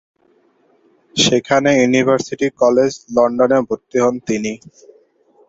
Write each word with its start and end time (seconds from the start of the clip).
সেখানে 1.15 1.69
university 1.75 2.47
college 2.61 2.91
লন্ডনে 3.15 3.59
ভর্তি 3.67 3.97
হন 4.03 4.15
তিনি। 4.27 4.53